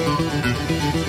[0.00, 0.99] うん。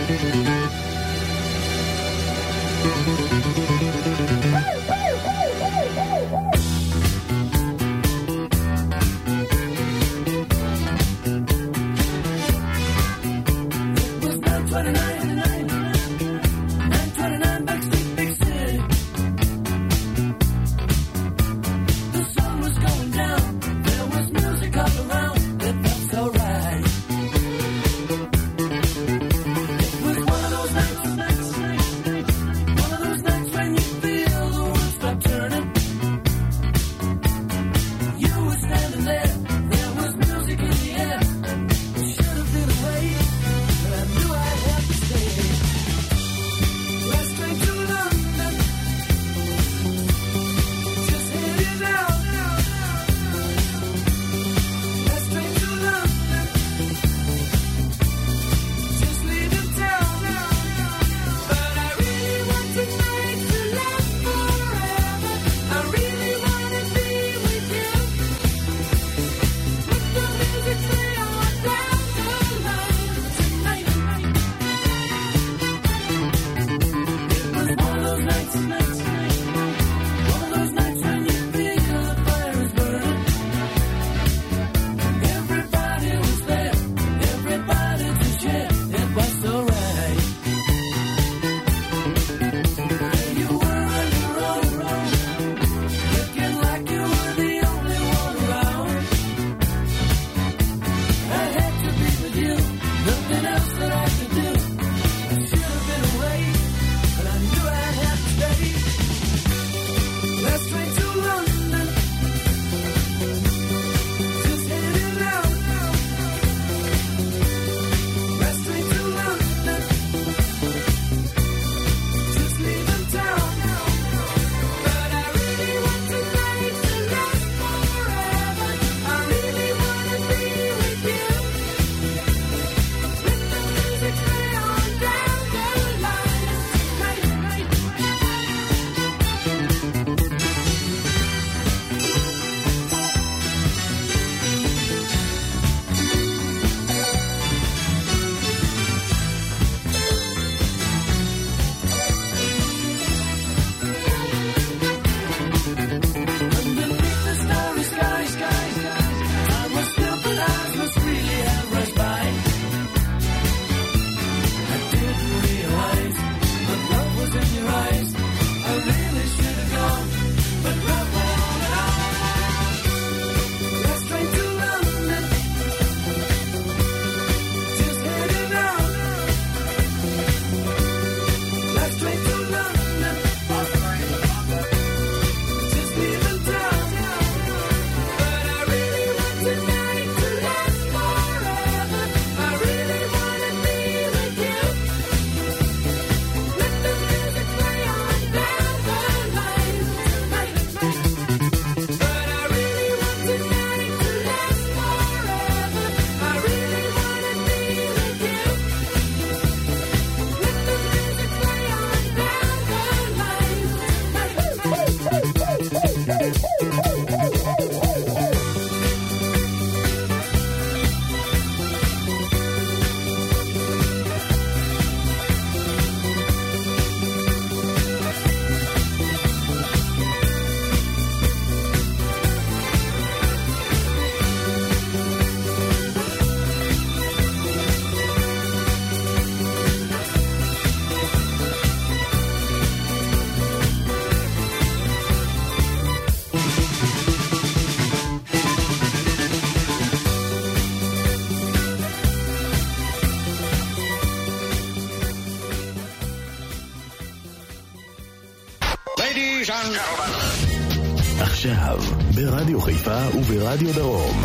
[263.34, 264.22] וברדיו דרום.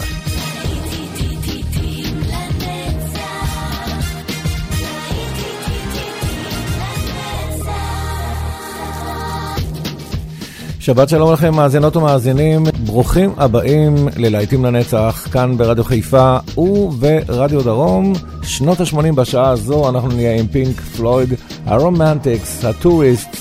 [10.81, 18.13] שבת שלום לכם, מאזינות ומאזינים, ברוכים הבאים ללהיטים לנצח, כאן ברדיו חיפה וברדיו דרום.
[18.43, 23.37] שנות ה-80 בשעה הזו, אנחנו נהיה עם פינק פלויד, הרומנטיקס, התוריסט,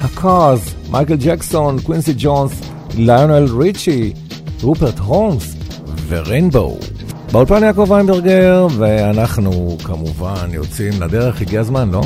[0.00, 2.52] הקארס, מייקל ג'קסון, קווינסי ג'ונס,
[2.96, 4.12] ליונל ריצ'י,
[4.62, 5.54] רופרט הולמס
[6.08, 6.78] וריינבואו.
[7.32, 12.00] באולפן יעקב ויינברגר, ואנחנו כמובן יוצאים לדרך, הגיע הזמן, לא?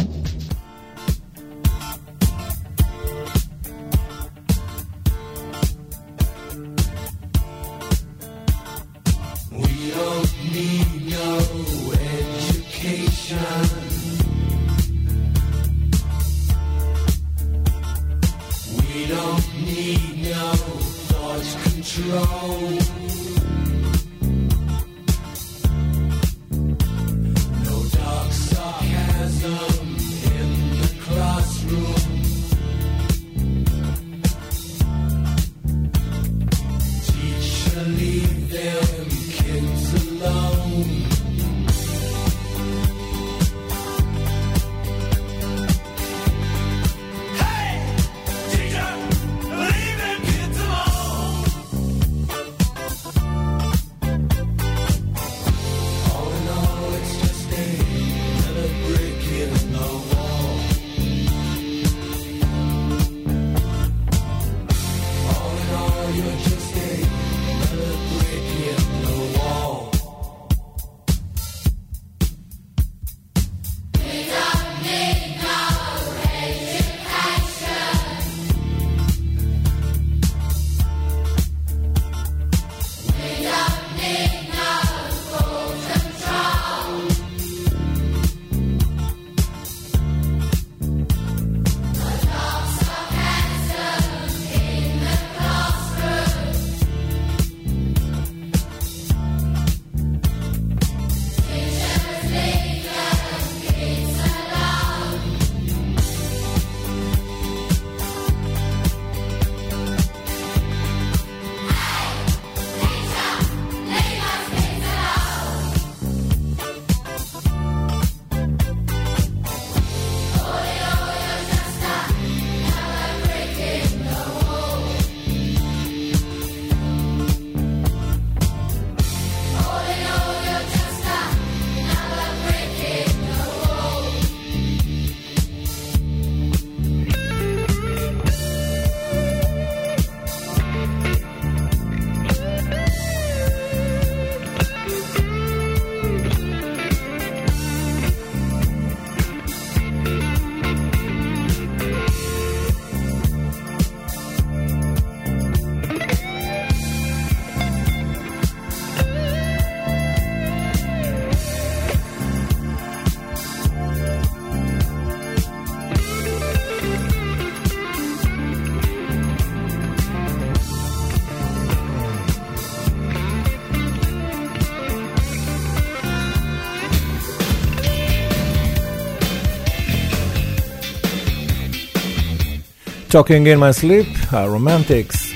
[183.10, 185.32] Talking in my sleep, הרומנטיקס,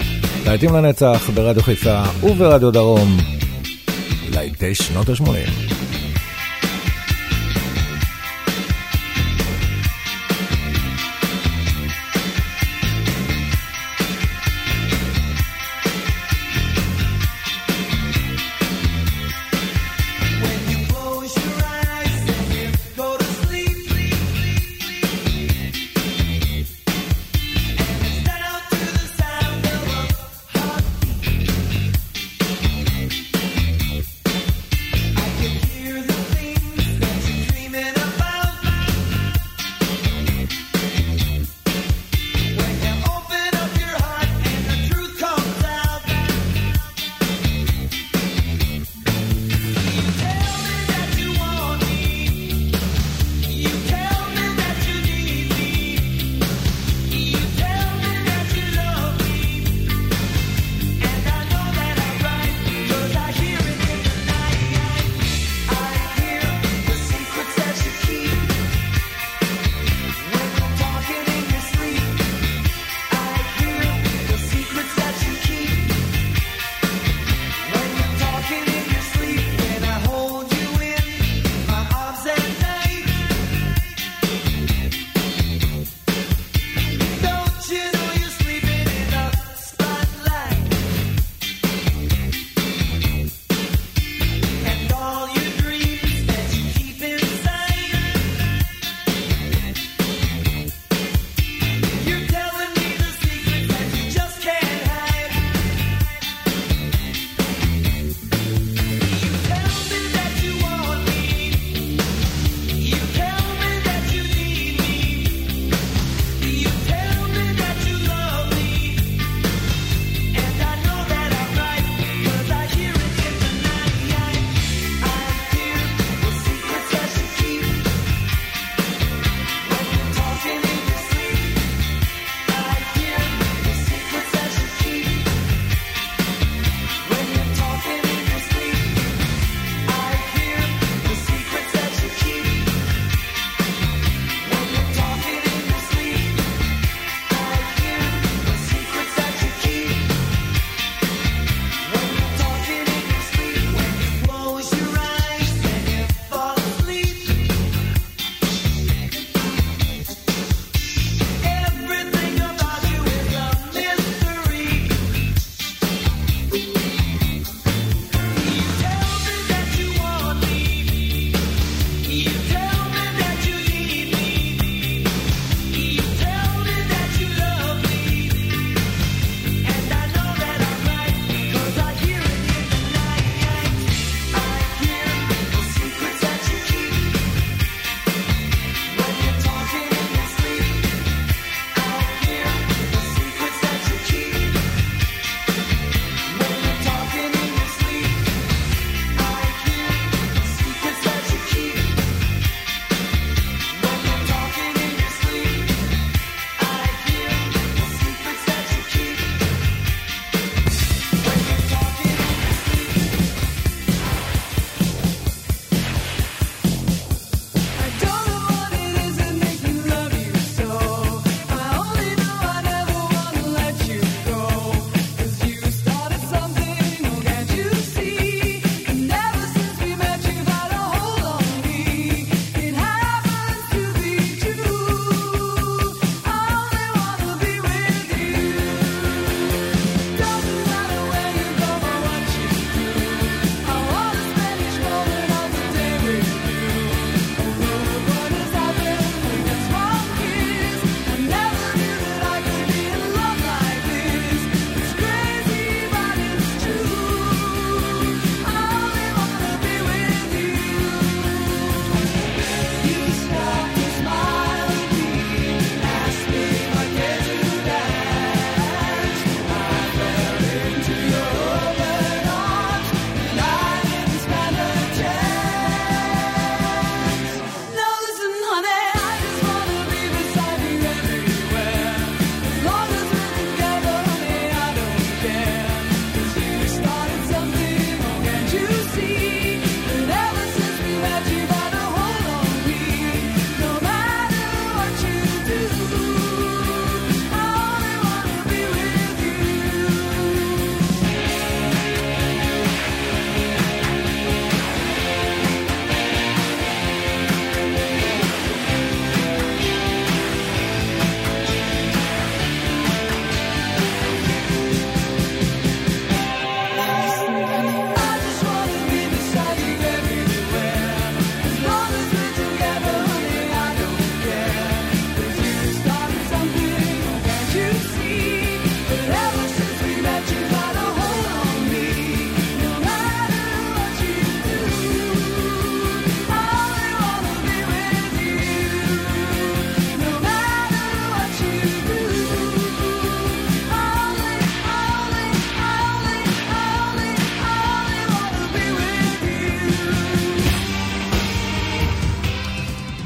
[0.47, 3.17] להיטים לנצח ברדיו חיפה וברדיו דרום,
[4.31, 5.64] להיטי שנות ה-80.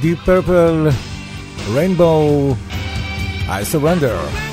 [0.08, 0.90] Deep Purple,
[1.74, 2.56] Rainbow,
[3.46, 4.47] I Surrender.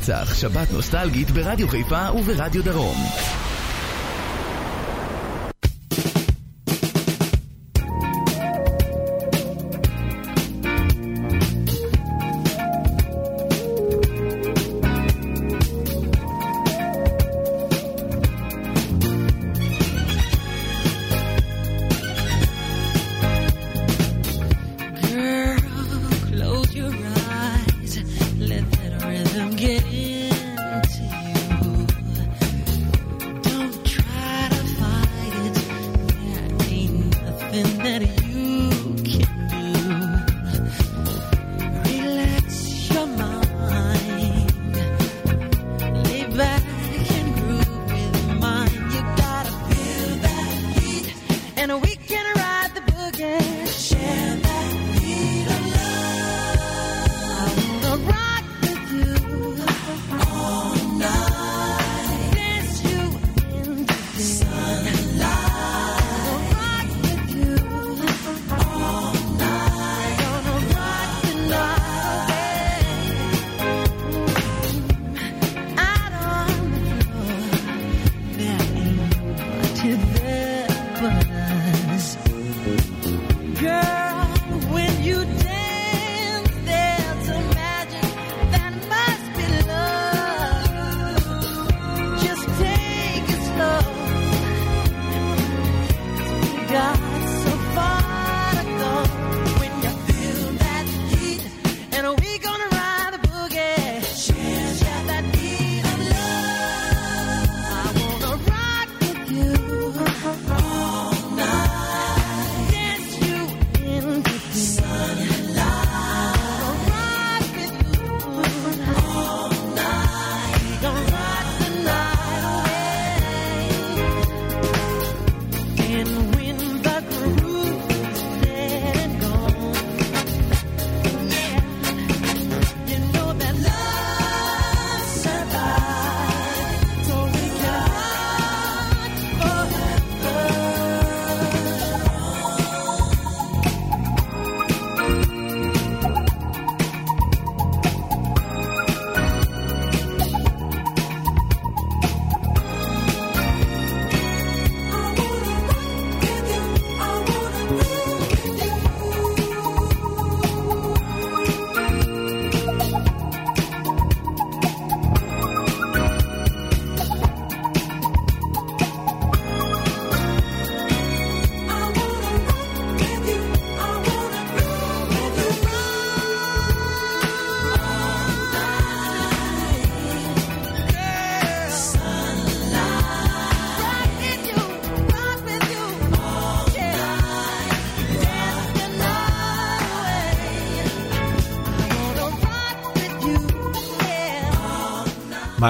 [0.00, 3.39] לנצח, שבת נוסטלגית ברדיו חיפה וברדיו דרום.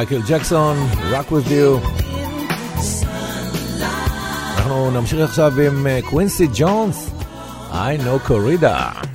[0.01, 0.77] מייקל ג'קסון,
[1.11, 1.89] Rock with you.
[4.57, 7.11] אנחנו נמשיך עכשיו עם קווינסי ג'ונס,
[7.73, 9.10] I know Corrida.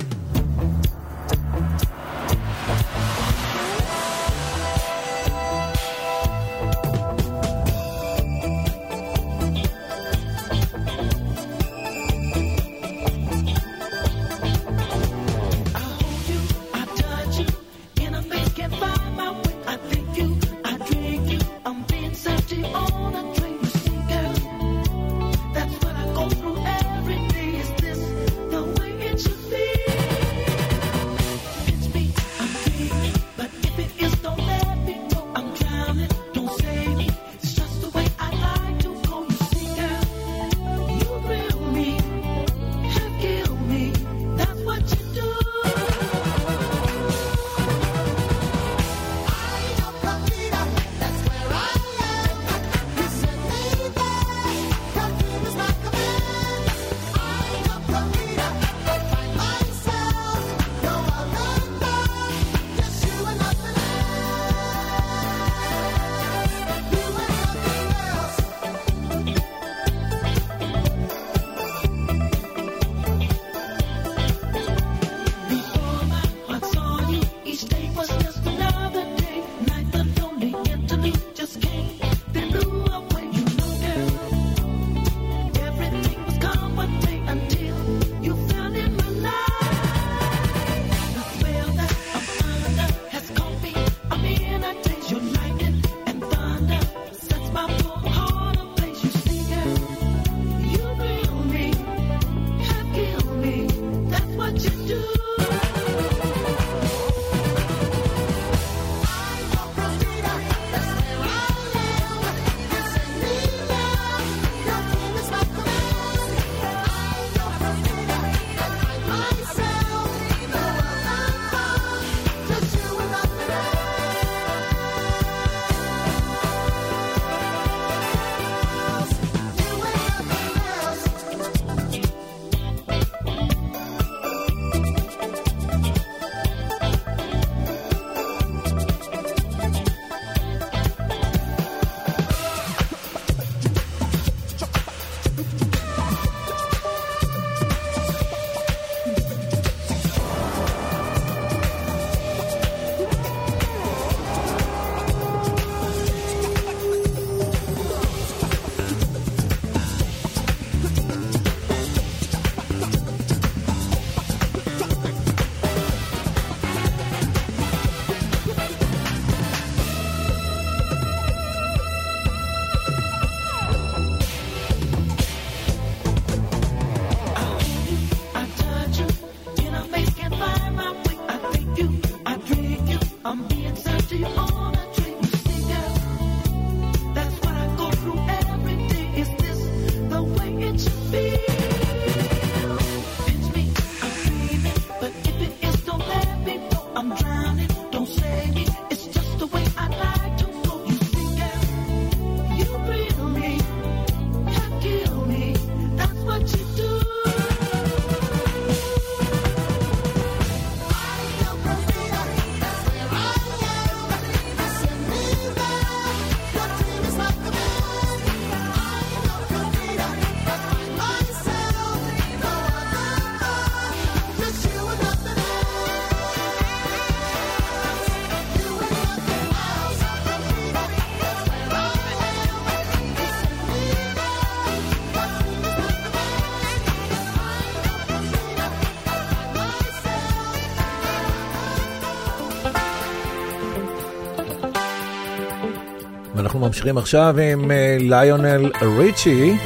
[246.66, 249.56] ממשיכים עכשיו עם ליונל ריצ'י,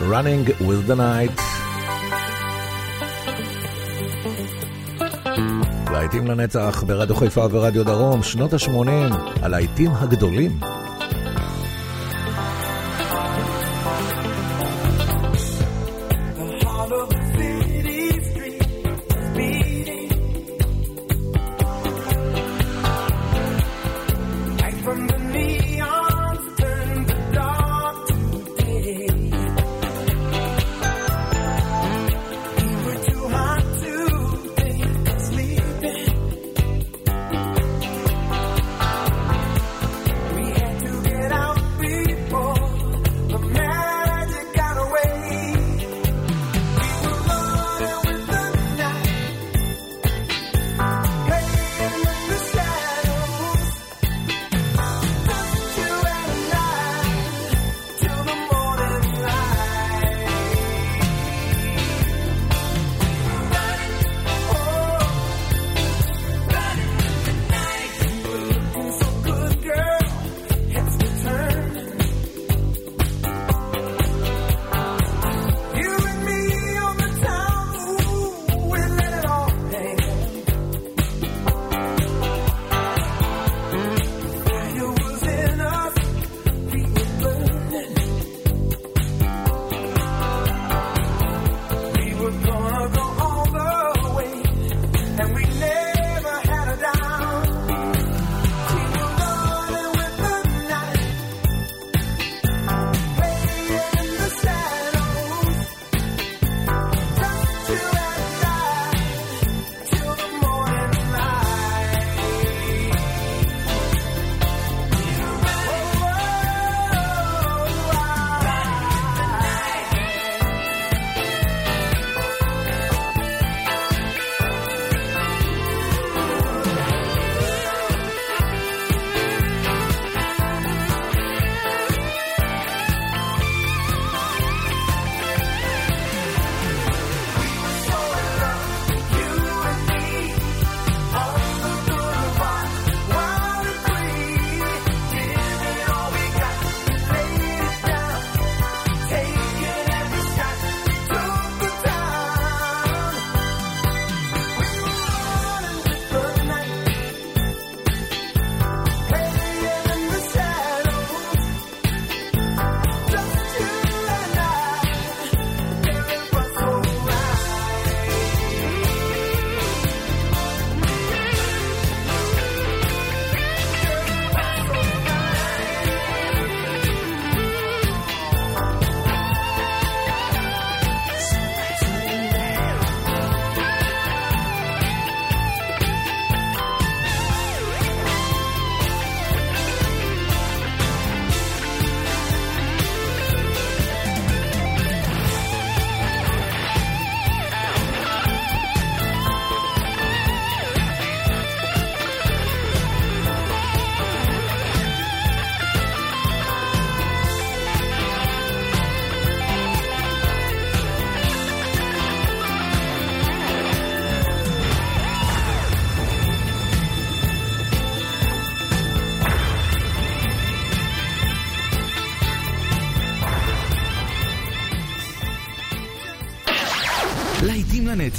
[0.00, 1.40] Running with the Night.
[5.92, 10.50] להיטים לנצח ברדיו חיפה ורדיו דרום, שנות ה-80, הלהיטים הגדולים.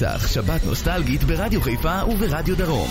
[0.02, 2.90] לנצח, שבת נוסטלגית ברדיו חיפה וברדיו דרום.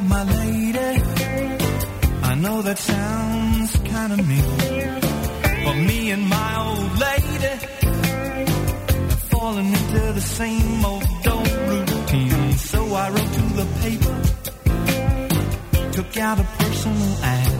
[0.00, 1.02] about my lady.
[2.22, 5.00] I know that sounds kind of mean,
[5.64, 7.54] but me and my old lady
[9.08, 12.52] have fallen into the same old old routine.
[12.52, 14.16] So I wrote to the paper,
[15.92, 17.59] took out a personal ad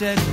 [0.00, 0.29] said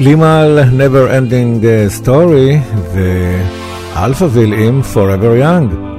[0.00, 2.78] לימל Never Ending uh, Story
[3.94, 5.89] ואלפאביל עם Forever Young.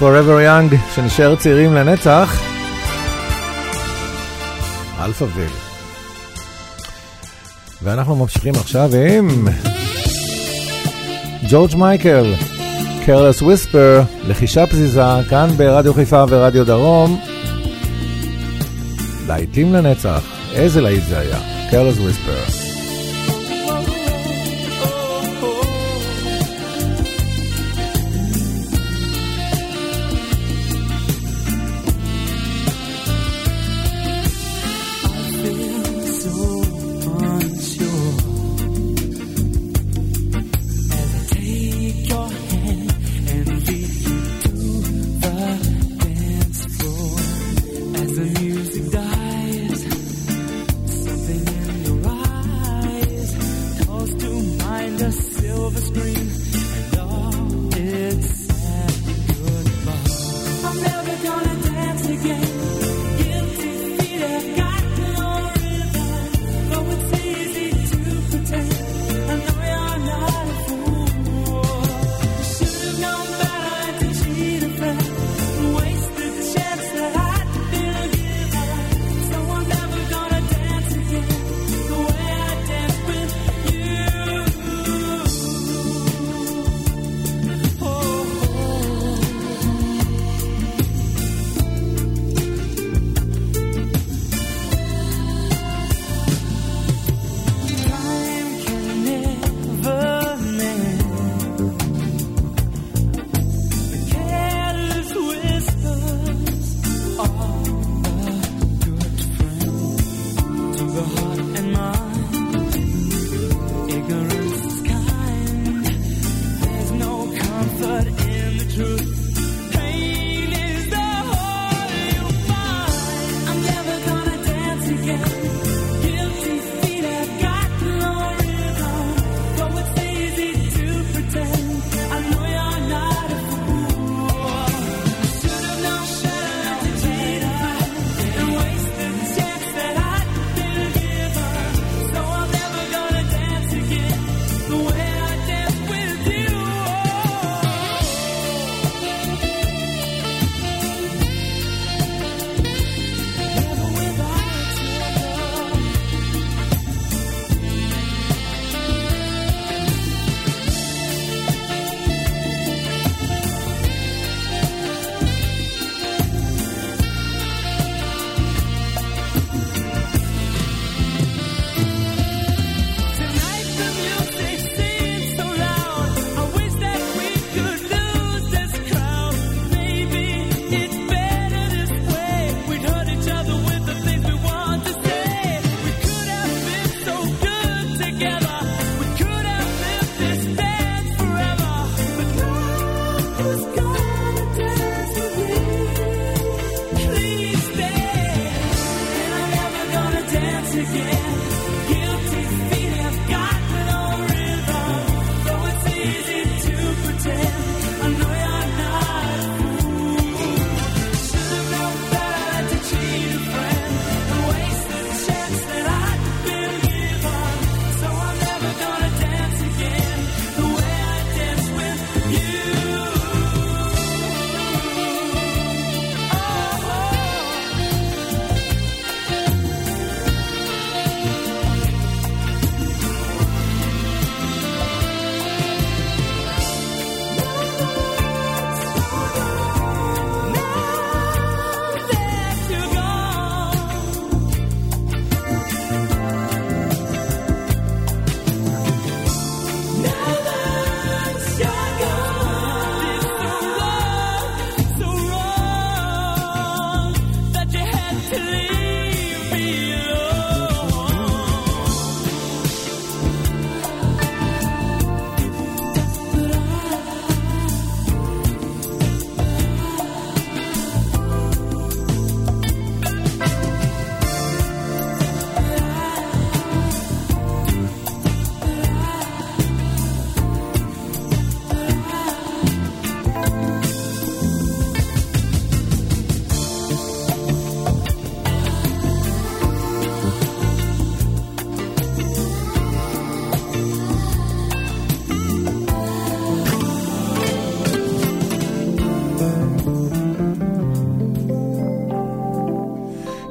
[0.00, 2.42] Forever Young, שנשאר צעירים לנצח,
[5.04, 5.50] אלפאוויל.
[7.82, 9.48] ואנחנו ממשיכים עכשיו עם
[11.50, 12.34] ג'ורג' מייקל,
[13.06, 17.20] Careless Whisper, לחישה פזיזה, כאן ברדיו חיפה ורדיו דרום.
[19.26, 20.22] להיטים לנצח,
[20.52, 21.38] איזה להיט זה היה,
[21.70, 22.67] Careless Whisper.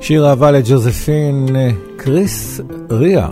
[0.08, 1.48] שיר אהבה לג'וזפין
[1.98, 3.30] קריס ריה.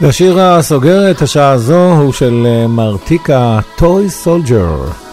[0.00, 5.05] והשיר הסוגר את השעה הזו הוא של אה, מרטיקה, טוי סולג'ר.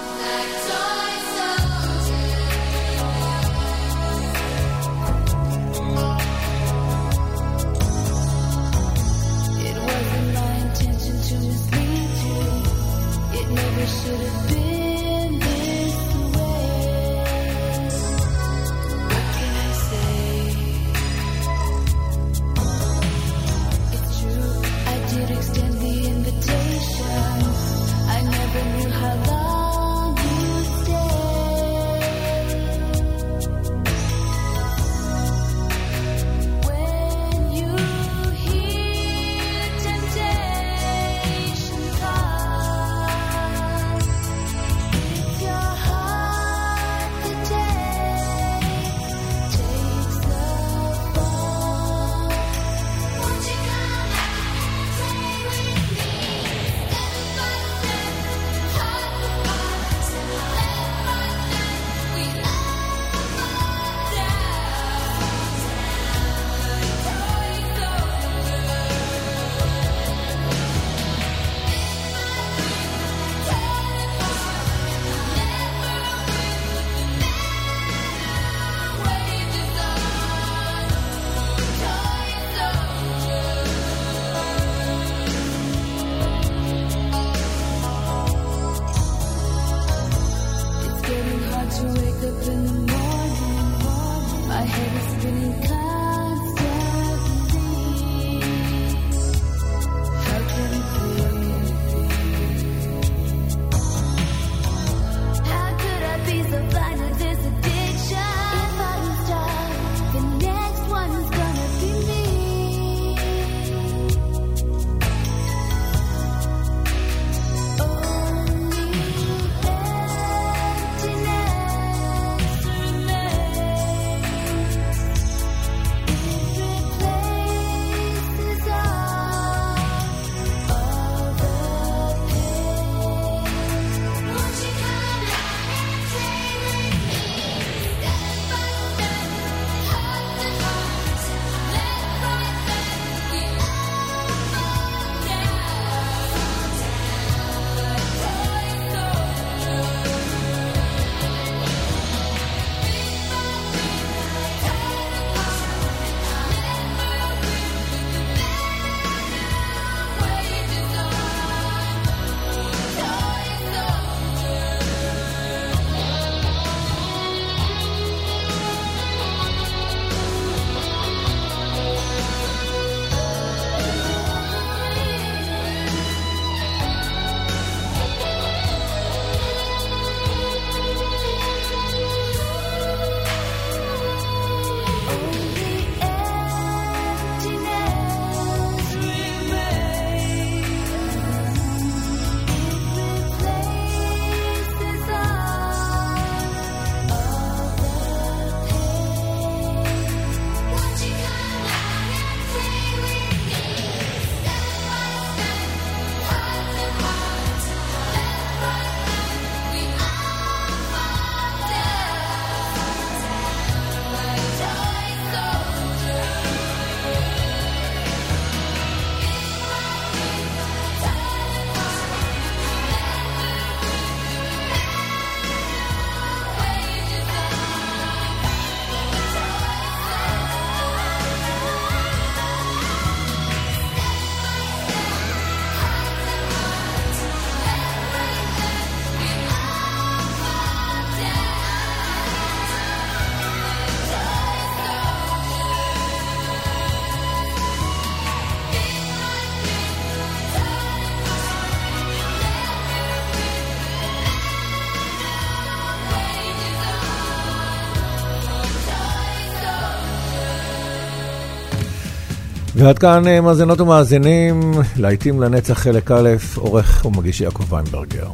[262.84, 268.28] ועד כאן אה, מאזינות ומאזינים, להיטים לנצח חלק א', עורך ומגיש יעקב ויינברגר.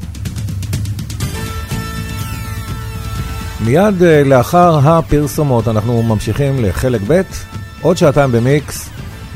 [3.65, 7.21] מיד אה, לאחר הפרסומות אנחנו ממשיכים לחלק ב',
[7.81, 8.89] עוד שעתיים במיקס,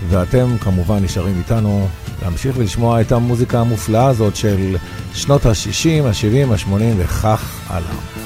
[0.09, 1.87] ואתם כמובן נשארים איתנו
[2.21, 4.75] להמשיך ולשמוע את המוזיקה המופלאה הזאת של
[5.13, 8.22] שנות ה-60, ה-70, ה-80 וכך הלאה.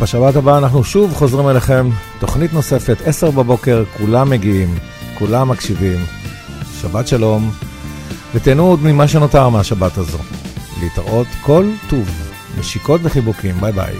[0.00, 1.88] בשבת הבאה אנחנו שוב חוזרים אליכם,
[2.18, 4.78] תוכנית נוספת, 10 בבוקר, כולם מגיעים,
[5.18, 5.98] כולם מקשיבים.
[6.80, 7.50] שבת שלום,
[8.34, 10.18] ותהנו עוד ממה שנותר מהשבת הזו.
[10.82, 12.08] להתראות כל טוב,
[12.58, 13.94] נשיקות וחיבוקים, ביי ביי.